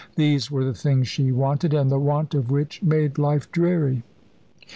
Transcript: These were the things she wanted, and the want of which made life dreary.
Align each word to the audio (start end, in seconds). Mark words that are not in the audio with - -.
These 0.15 0.49
were 0.49 0.65
the 0.65 0.73
things 0.73 1.07
she 1.07 1.31
wanted, 1.31 1.75
and 1.75 1.91
the 1.91 1.99
want 1.99 2.33
of 2.33 2.49
which 2.49 2.81
made 2.81 3.19
life 3.19 3.51
dreary. 3.51 4.01